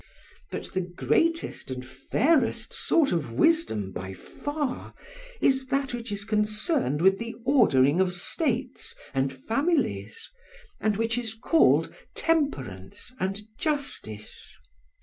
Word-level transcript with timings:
But 0.49 0.73
the 0.73 0.81
greatest 0.81 1.69
and 1.69 1.85
fairest 1.85 2.73
sort 2.73 3.11
of 3.11 3.33
wisdom 3.33 3.91
by 3.91 4.15
far 4.15 4.95
is 5.39 5.67
that 5.67 5.93
which 5.93 6.11
is 6.11 6.25
concerned 6.25 7.03
with 7.03 7.19
the 7.19 7.35
ordering 7.45 8.01
of 8.01 8.11
states 8.13 8.95
and 9.13 9.31
families, 9.31 10.31
and 10.79 10.97
which 10.97 11.19
is 11.19 11.35
called 11.35 11.93
temperance 12.15 13.13
and 13.19 13.43
justice. 13.59 14.57